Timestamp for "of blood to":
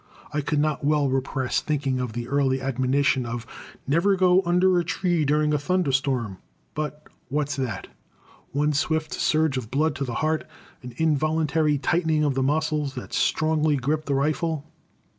9.57-10.03